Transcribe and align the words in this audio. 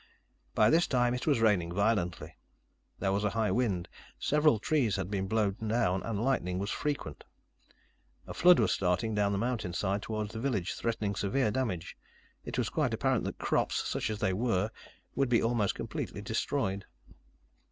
By 0.55 0.71
this 0.71 0.87
time, 0.87 1.13
it 1.13 1.27
was 1.27 1.41
raining 1.41 1.71
violently. 1.75 2.35
There 2.97 3.11
was 3.11 3.23
a 3.23 3.29
high 3.29 3.51
wind. 3.51 3.87
Several 4.17 4.57
trees 4.57 4.95
had 4.95 5.11
been 5.11 5.27
blown 5.27 5.57
down 5.67 6.01
and 6.01 6.19
lightning 6.19 6.57
was 6.57 6.71
frequent. 6.71 7.23
A 8.25 8.33
flood 8.33 8.57
was 8.59 8.71
starting 8.71 9.13
down 9.13 9.31
the 9.31 9.37
mountainside 9.37 10.01
toward 10.01 10.29
the 10.29 10.39
village, 10.39 10.73
threatening 10.73 11.13
severe 11.13 11.51
damage. 11.51 11.95
It 12.43 12.57
was 12.57 12.69
quite 12.69 12.95
apparent 12.95 13.25
that 13.25 13.37
crops, 13.37 13.75
such 13.87 14.09
as 14.09 14.17
they 14.17 14.33
were, 14.33 14.71
would 15.13 15.29
be 15.29 15.43
almost 15.43 15.75
completely 15.75 16.23
destroyed. 16.23 16.85